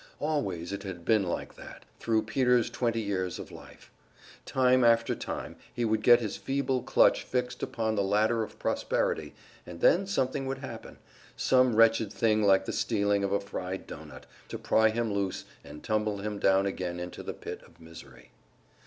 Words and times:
Always 0.19 0.73
it 0.73 0.81
had 0.81 1.05
been 1.05 1.21
like 1.21 1.55
that, 1.57 1.85
thru 1.99 2.23
Peter's 2.23 2.71
twenty 2.71 2.99
years 3.01 3.37
of 3.37 3.51
life. 3.51 3.91
Time 4.47 4.83
after 4.83 5.13
time 5.13 5.57
he 5.71 5.85
would 5.85 6.01
get 6.01 6.19
his 6.19 6.37
feeble 6.37 6.81
clutch 6.81 7.21
fixed 7.21 7.61
upon 7.61 7.93
the 7.93 8.01
ladder 8.01 8.41
of 8.41 8.57
prosperity, 8.57 9.35
and 9.63 9.79
then 9.79 10.07
something 10.07 10.47
would 10.47 10.57
happen 10.57 10.97
some 11.35 11.75
wretched 11.75 12.11
thing 12.11 12.41
like 12.41 12.65
the 12.65 12.73
stealing 12.73 13.23
of 13.23 13.31
a 13.31 13.39
fried 13.39 13.85
doughnut 13.85 14.25
to 14.47 14.57
pry 14.57 14.89
him 14.89 15.13
loose 15.13 15.45
and 15.63 15.83
tumble 15.83 16.17
him 16.17 16.39
down 16.39 16.65
again 16.65 16.99
into 16.99 17.21
the 17.21 17.33
pit 17.35 17.61
of 17.61 17.79
misery. 17.79 18.31